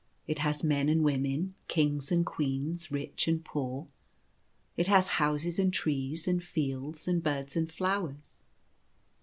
[0.25, 3.85] It has men and women, kings and queens, rich and poor;
[4.75, 8.41] it has houses, and trees, and fields, and birds, and flowers.